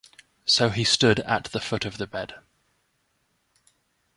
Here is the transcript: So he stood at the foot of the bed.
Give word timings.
So 0.45 0.69
he 0.69 0.83
stood 0.83 1.19
at 1.19 1.43
the 1.43 1.59
foot 1.59 1.85
of 1.85 1.99
the 1.99 2.07
bed. 2.07 2.33